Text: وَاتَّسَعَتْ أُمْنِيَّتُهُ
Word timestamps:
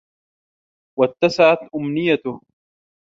وَاتَّسَعَتْ 0.99 1.57
أُمْنِيَّتُهُ 1.75 2.41